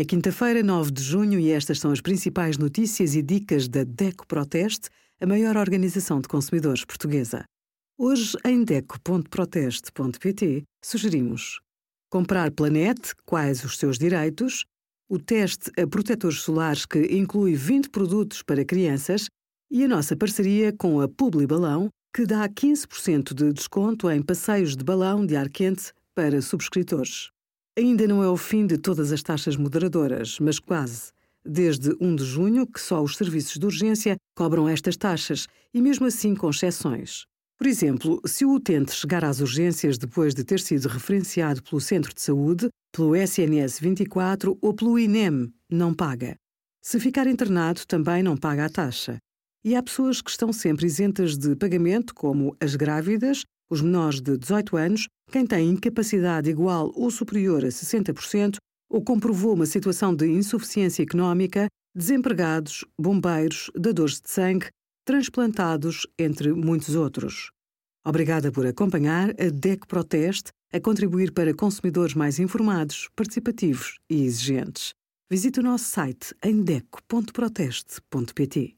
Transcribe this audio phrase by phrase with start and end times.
[0.00, 4.28] É quinta-feira, 9 de junho, e estas são as principais notícias e dicas da DECO
[4.28, 4.90] Proteste,
[5.20, 7.44] a maior organização de consumidores portuguesa.
[7.98, 11.58] Hoje, em DECO.proteste.pt, sugerimos
[12.08, 14.64] comprar Planete, quais os seus direitos,
[15.08, 19.26] o teste a protetores solares que inclui 20 produtos para crianças
[19.68, 24.76] e a nossa parceria com a Publi Balão, que dá 15% de desconto em passeios
[24.76, 27.32] de balão de ar quente para subscritores.
[27.78, 31.12] Ainda não é o fim de todas as taxas moderadoras, mas quase.
[31.46, 36.04] Desde 1 de junho, que só os serviços de urgência cobram estas taxas, e mesmo
[36.04, 37.24] assim com exceções.
[37.56, 42.12] Por exemplo, se o utente chegar às urgências depois de ter sido referenciado pelo centro
[42.12, 46.34] de saúde, pelo SNS 24 ou pelo INEM, não paga.
[46.82, 49.18] Se ficar internado, também não paga a taxa.
[49.64, 54.36] E há pessoas que estão sempre isentas de pagamento, como as grávidas, os menores de
[54.36, 58.56] 18 anos, quem tem incapacidade igual ou superior a 60%
[58.90, 64.68] ou comprovou uma situação de insuficiência económica, desempregados, bombeiros, dadores de sangue,
[65.04, 67.50] transplantados, entre muitos outros.
[68.06, 74.94] Obrigada por acompanhar a DEC Proteste a contribuir para consumidores mais informados, participativos e exigentes.
[75.30, 78.77] Visite o nosso site em deco.proteste.pt.